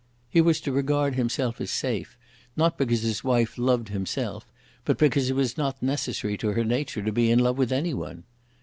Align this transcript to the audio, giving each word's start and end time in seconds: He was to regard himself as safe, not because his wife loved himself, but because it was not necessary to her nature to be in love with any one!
He 0.31 0.41
was 0.41 0.59
to 0.61 0.71
regard 0.71 1.13
himself 1.13 1.61
as 1.61 1.69
safe, 1.69 2.17
not 2.57 2.75
because 2.75 3.03
his 3.03 3.23
wife 3.23 3.59
loved 3.59 3.89
himself, 3.89 4.51
but 4.83 4.97
because 4.97 5.29
it 5.29 5.35
was 5.35 5.59
not 5.59 5.83
necessary 5.83 6.39
to 6.39 6.53
her 6.53 6.63
nature 6.63 7.03
to 7.03 7.11
be 7.11 7.29
in 7.29 7.37
love 7.37 7.59
with 7.59 7.71
any 7.71 7.93
one! 7.93 8.23